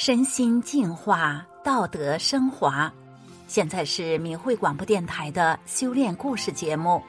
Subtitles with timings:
[0.00, 2.92] 身心净化，道德升华。
[3.46, 7.02] 现在是明慧广播电台的修炼故事节目。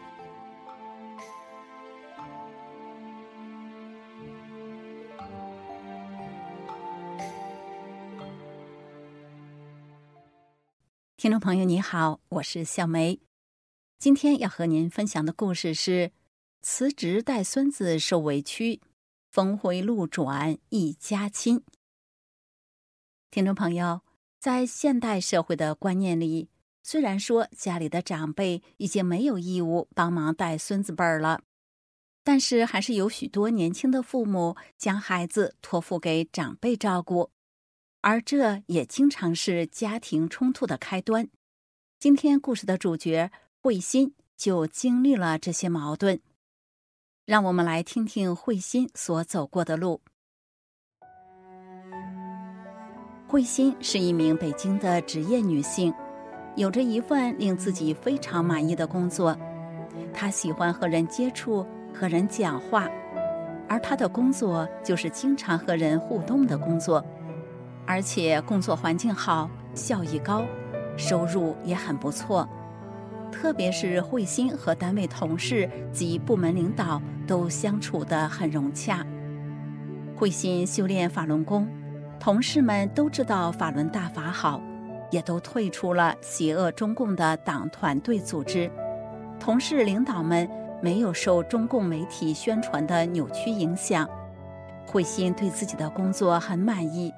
[11.15, 13.19] 听众朋友，你好，我是小梅。
[13.99, 16.11] 今天要和您分享的故事是：
[16.61, 18.81] 辞职带孙子受委屈，
[19.29, 21.63] 峰回路转一家亲。
[23.29, 24.01] 听众朋友，
[24.41, 26.49] 在现代社会的观念里，
[26.81, 31.43] 虽然说家里的长辈已经没有义务帮忙带孙子辈儿了，
[32.23, 37.29] 但是还是有许多年轻的父母将孩子托付给长辈照顾，
[38.01, 41.29] 而这也经常是家庭冲突的开端。
[41.99, 46.19] 今天故事的主角慧心就经历了这些矛盾，
[47.27, 50.01] 让我们来听听慧心所走过的路。
[53.31, 55.93] 慧心是一名北京的职业女性，
[56.57, 59.33] 有着一份令自己非常满意的工作。
[60.11, 62.89] 她喜欢和人接触、和人讲话，
[63.69, 67.01] 而她的工作就是经常和人互动的工作，
[67.85, 70.43] 而且工作环境好、效益高、
[70.97, 72.45] 收入也很不错。
[73.31, 79.05] 特别是慧心和单位同事及部门领导都相处得很融洽。
[80.17, 81.65] 慧心修炼法轮功。
[82.21, 84.61] 同事们都知道法轮大法好，
[85.09, 88.71] 也都退出了邪恶中共的党团队组织。
[89.39, 90.47] 同事领导们
[90.83, 94.07] 没有受中共媒体宣传的扭曲影响，
[94.85, 97.11] 慧心对自己的工作很满意。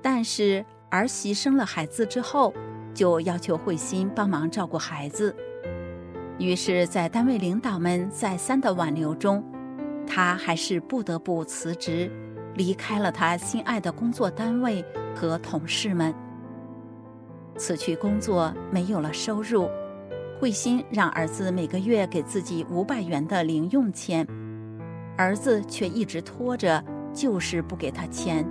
[0.00, 2.54] 但是儿媳生了孩子之后，
[2.94, 5.34] 就要求慧心帮忙照顾孩子。
[6.38, 9.44] 于是，在单位领导们再三的挽留中，
[10.06, 12.08] 她还是不得不辞职。
[12.58, 16.12] 离开了他心爱的工作单位和同事们。
[17.56, 19.70] 辞去工作，没有了收入，
[20.40, 24.26] 慧心让儿子每个月给自己五百元的零用钱，
[25.16, 28.44] 儿子却一直拖着，就是不给他钱，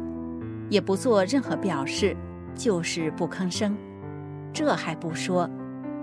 [0.69, 2.16] 也不做任何表示，
[2.56, 3.78] 就是不吭声。
[4.53, 5.50] 这还不说，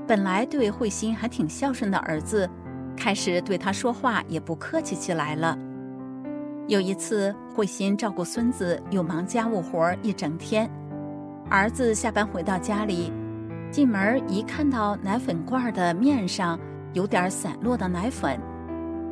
[0.07, 2.49] 本来对慧心还挺孝顺的儿子，
[2.95, 5.59] 开始对他说话也不客气起来了。
[6.67, 10.69] 有一次，慧心照顾孙子，又忙家务活一整天。
[11.51, 13.13] 儿子下班回到家里，
[13.71, 16.59] 进门一看到奶粉罐的面上
[16.95, 18.41] 有点散落的奶粉，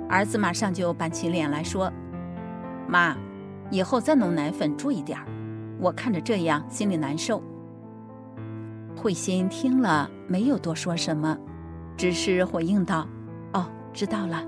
[0.09, 1.93] 儿子马上就板起脸来说
[2.89, 3.15] ：“妈，
[3.71, 5.19] 以后再弄奶粉注意点，
[5.79, 7.43] 我看着这样心里难受。”
[8.97, 11.37] 慧心听了没有多说什么，
[11.99, 13.07] 只是回应道
[13.53, 14.43] ：“哦，知道了。”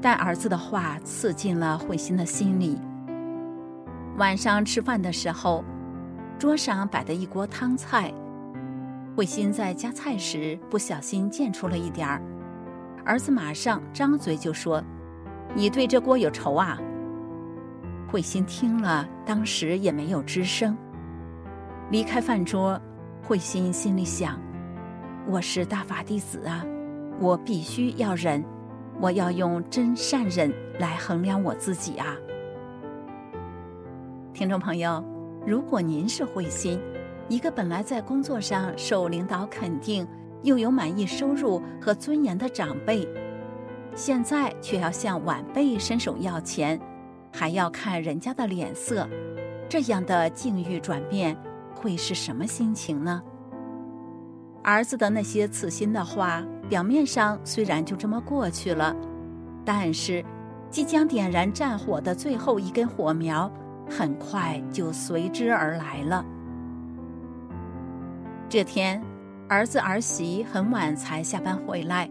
[0.00, 2.78] 但儿子的话刺进了慧心的心里。
[4.18, 5.64] 晚上吃饭的时候，
[6.38, 8.12] 桌上摆的一锅汤菜，
[9.16, 12.22] 慧心在夹菜时不小心溅出了一点儿，
[13.04, 14.82] 儿子马上张嘴就说
[15.54, 16.78] ：“你对这锅有仇啊！”
[18.10, 20.76] 慧心听了，当时也没有吱声。
[21.90, 22.80] 离开饭桌，
[23.22, 24.40] 慧心心里想
[25.28, 26.64] ：“我是大法弟子啊，
[27.20, 28.42] 我必须要忍。”
[29.00, 32.16] 我要用真善忍来衡量我自己啊！
[34.32, 35.04] 听众朋友，
[35.46, 36.80] 如果您是慧心，
[37.28, 40.06] 一个本来在工作上受领导肯定，
[40.42, 43.06] 又有满意收入和尊严的长辈，
[43.94, 46.80] 现在却要向晚辈伸手要钱，
[47.32, 49.06] 还要看人家的脸色，
[49.68, 51.36] 这样的境遇转变
[51.74, 53.22] 会是什么心情呢？
[54.62, 58.94] 儿子的那些刺心的话，表面上虽然就这么过去了，
[59.64, 60.24] 但是
[60.70, 63.50] 即将点燃战火的最后一根火苗，
[63.88, 66.24] 很快就随之而来了。
[68.48, 69.02] 这天，
[69.48, 72.10] 儿子儿媳很晚才下班回来，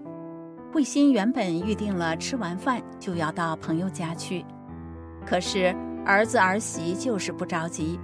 [0.71, 4.45] 慧心原本预定了吃完饭就要到朋友家去，
[5.25, 5.75] 可是
[6.05, 7.99] 儿子儿媳就是不着急，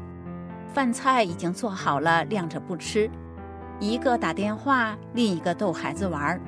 [0.73, 3.09] 饭菜已经做好了，晾着不吃。
[3.81, 6.39] 一个打电话，另一个逗孩子玩儿。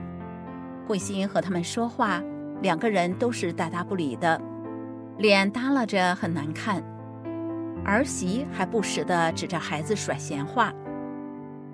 [0.87, 2.21] 慧心和他们说话，
[2.61, 4.39] 两个人都是大大不理的，
[5.17, 6.83] 脸耷拉着很难看。
[7.83, 10.71] 儿媳还不时地指着孩子甩闲话：“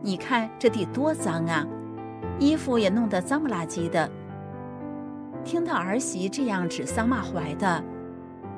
[0.01, 1.67] 你看这地多脏啊，
[2.39, 4.09] 衣服也弄得脏不拉几的。”
[5.43, 7.83] 听到儿媳这样指桑骂槐的，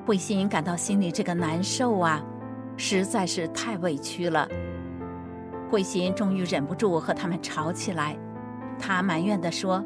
[0.06, 2.24] 慧心感到心里这个难受啊，
[2.78, 4.48] 实在是太委屈了。
[5.72, 8.18] 慧心终于忍不住和他们吵起来，
[8.78, 9.82] 她埋怨地说：“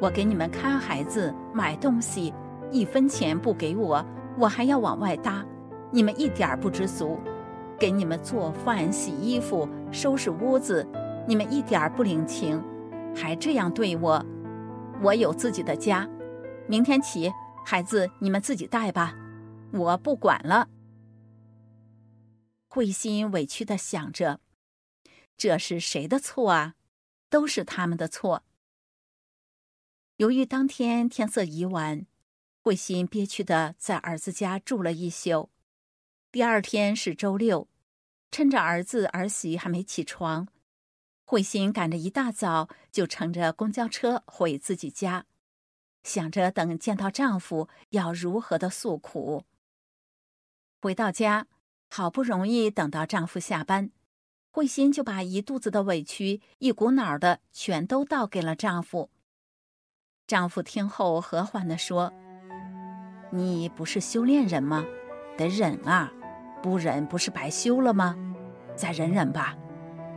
[0.00, 2.32] 我给你们看孩子、买东西，
[2.70, 4.02] 一分钱不给我，
[4.38, 5.44] 我还要往外搭。”
[5.92, 7.20] 你们一点不知足，
[7.78, 10.84] 给你们做饭、洗衣服、收拾屋子，
[11.28, 12.60] 你们一点不领情，
[13.14, 14.24] 还这样对我。
[15.02, 16.08] 我有自己的家，
[16.66, 17.30] 明天起，
[17.64, 19.14] 孩子你们自己带吧，
[19.70, 20.66] 我不管了。
[22.68, 24.40] 慧心委屈地想着，
[25.36, 26.74] 这是谁的错啊？
[27.28, 28.44] 都是他们的错。
[30.16, 32.06] 由于当天天色已晚，
[32.60, 35.50] 慧心憋屈的在儿子家住了一宿。
[36.30, 37.68] 第二天是周六，
[38.30, 40.46] 趁着儿子儿媳还没起床，
[41.24, 45.26] 慧心赶着一大早就乘着公交车回自己家，
[46.04, 49.44] 想着等见到丈夫要如何的诉苦。
[50.80, 51.48] 回到家，
[51.90, 53.90] 好不容易等到丈夫下班，
[54.54, 59.10] 慧心就把一肚子的委屈一股脑的全都倒给了丈夫。
[60.28, 62.12] 丈夫听后和缓地说
[63.34, 64.84] ：“你不是修炼人吗？
[65.36, 66.12] 得忍啊。”
[66.62, 68.16] 不忍不是白修了吗？
[68.76, 69.56] 再忍忍吧，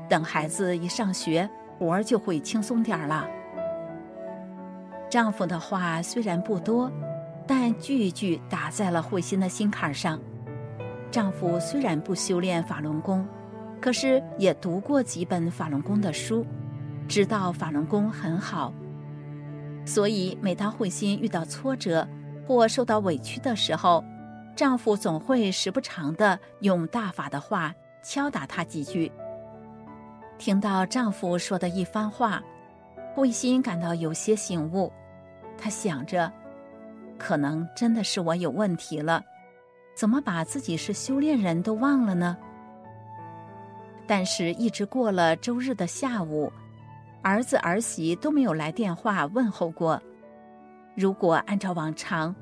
[0.07, 1.49] 等孩子一上学，
[1.79, 3.27] 活儿就会轻松点儿了。
[5.09, 6.91] 丈夫的话虽然不多，
[7.47, 10.21] 但句句打在了慧心的心坎上。
[11.09, 13.27] 丈夫虽然不修炼法轮功，
[13.79, 16.45] 可是也读过几本法轮功的书，
[17.07, 18.74] 知道法轮功很好。
[19.85, 22.06] 所以每当慧心遇到挫折
[22.45, 24.03] 或受到委屈的时候，
[24.56, 29.12] 丈夫总会时不常的用大法的话敲打她几句。
[30.38, 32.44] 听到丈夫说的一番话，
[33.15, 34.91] 慧心感到有些醒悟。
[35.57, 36.31] 她想着，
[37.18, 39.23] 可能真的是我有问题了，
[39.95, 42.38] 怎么把自己是修炼人都忘了呢？
[44.07, 46.51] 但是，一直过了周日的下午，
[47.21, 50.01] 儿子儿媳都没有来电话问候过。
[50.95, 52.33] 如果按照往常，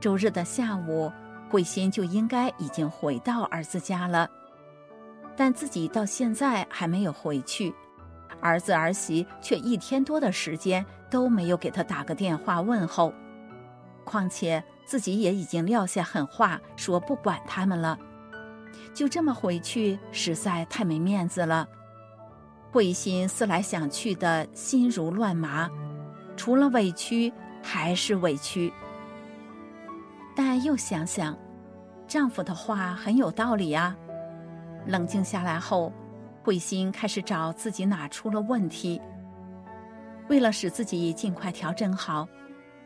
[0.00, 1.12] 周日的下午，
[1.50, 4.28] 慧心就应该已经回到儿子家了，
[5.36, 7.74] 但自己到现在还没有回去，
[8.40, 13.12] 儿子儿媳却一天多的时间都没有给他打个电话问候。
[14.04, 17.96] 况且自己也已经撂下狠话，说不管他们了，
[18.94, 21.68] 就这么回去，实在太没面子了。
[22.70, 25.70] 慧心思来想去的心如乱麻，
[26.36, 27.32] 除了委屈
[27.62, 28.72] 还是委屈。
[30.34, 31.36] 但又想想，
[32.06, 33.96] 丈夫的话很有道理啊。
[34.86, 35.92] 冷静下来后，
[36.42, 39.00] 慧心开始找自己哪出了问题。
[40.28, 42.26] 为了使自己尽快调整好，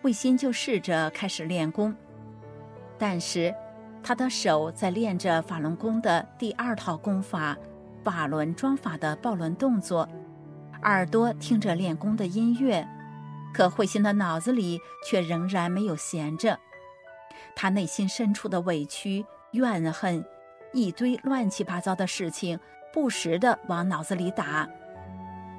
[0.03, 1.95] 慧心就试着开始练功。
[2.99, 3.55] 但是，
[4.07, 7.57] 他的手在练着法轮功的第二套功法——
[8.05, 10.09] 法轮装法的抱轮动作，
[10.85, 12.87] 耳朵听着练功的音乐，
[13.53, 16.57] 可慧心的脑子里却仍然没有闲着。
[17.57, 20.25] 他内心深处的委屈、怨恨，
[20.73, 22.61] 一堆乱七八糟的事情，
[22.93, 24.69] 不时地往脑子里打。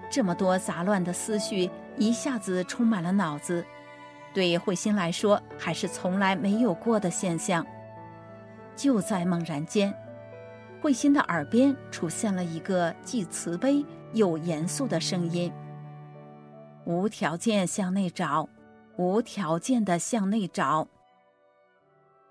[0.10, 3.66] 这么多杂乱的思绪一下子充满了脑子，
[4.34, 7.68] 对慧心来说还是从来没有过的现象。
[8.78, 9.94] 就在猛然间，
[10.82, 15.52] 慧心的耳边出现了一个既慈悲又严肃的声音
[16.86, 18.48] ：“无条件向内找，
[18.96, 20.88] 无条件的向内找。”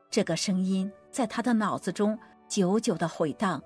[0.09, 2.17] 这个声音在他的脑子中
[2.49, 3.61] 久久的回荡，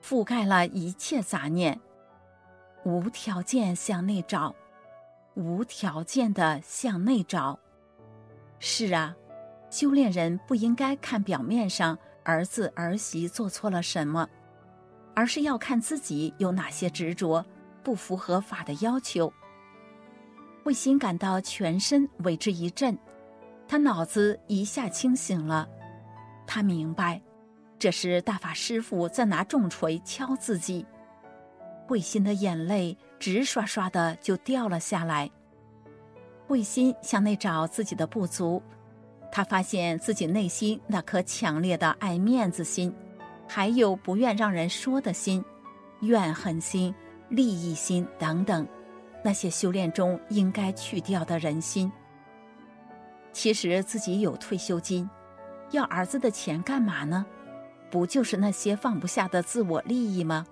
[0.00, 1.78] 覆盖了一切杂念。
[2.84, 4.54] 无条件向内找，
[5.34, 7.58] 无条件的向内找。
[8.60, 9.16] 是啊，
[9.70, 14.28] 修炼人不应该看表面上儿子儿媳做错了什么，
[15.14, 17.44] 而是要看自己有哪些执着，
[17.82, 19.32] 不符合法的要求。
[20.64, 22.96] 慧心感到全身为之一震。
[23.68, 25.66] 他脑子一下清醒了，
[26.46, 27.20] 他明白，
[27.78, 30.84] 这是大法师父在拿重锤敲自己。
[31.86, 35.30] 慧心的眼泪直刷刷的就掉了下来。
[36.46, 38.62] 慧心向内找自己的不足，
[39.34, 42.94] 他发现自己内心那颗强烈的爱面子心，
[43.48, 45.42] 还有不愿让人说的心、
[46.02, 46.94] 怨恨心、
[47.30, 48.68] 利益心等等，
[49.24, 51.90] 那些修炼中应该去掉的人心。
[53.32, 55.08] 其实自己有退休金，
[55.70, 57.24] 要儿子的钱干嘛呢？
[57.90, 60.46] 不就是那些放不下的自我利益吗？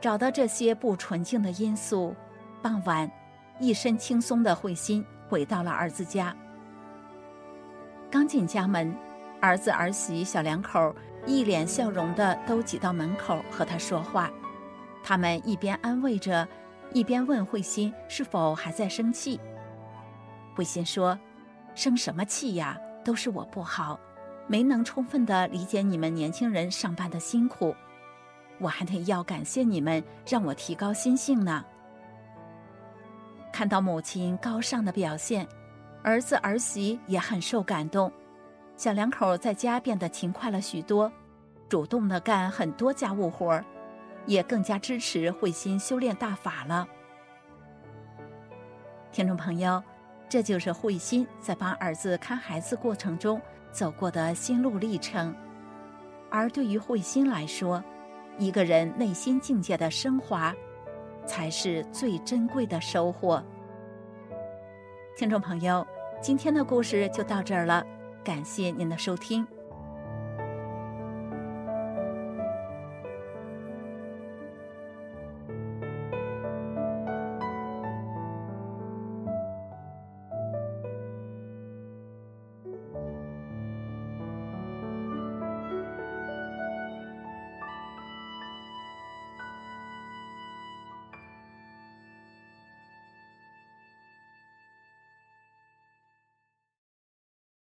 [0.00, 2.12] 找到这些不纯净的因素，
[2.60, 3.08] 傍晚，
[3.60, 6.36] 一身轻松的慧心回到了儿子家。
[8.10, 8.96] 刚进家门，
[9.40, 10.94] 儿子儿媳小两口
[11.26, 14.30] 一脸笑容的都挤到门口和他说话。
[15.02, 16.46] 他们一边安慰着，
[16.92, 19.40] 一边问慧心是否还在生气。
[20.54, 21.18] 慧心说
[21.74, 22.78] ：“生什么气呀？
[23.04, 23.98] 都是我不好，
[24.46, 27.74] 没能充分的理解你们年轻人上班的辛苦。
[28.58, 31.64] 我还得要感谢你们，让我提高心性呢。”
[33.52, 35.46] 看到母亲高尚的表现，
[36.06, 38.10] 儿子儿媳也很受感动。
[38.76, 41.10] 小两口在家变得勤快了许多，
[41.68, 43.64] 主动的干很多家务活儿。
[44.26, 46.86] 也更加支持慧心修炼大法了。
[49.12, 49.82] 听众朋友，
[50.28, 55.34] 这就是慧心在帮儿子看孩子过程中走过的心路历程。
[56.28, 57.82] 而对于慧心来说，
[58.36, 60.52] 一个人内心境界的升华，
[61.24, 63.40] 才是最珍贵的收获。
[65.16, 65.86] 听众朋友，
[66.20, 67.84] 今天的故事就到这儿了，
[68.24, 69.46] 感谢您的收听。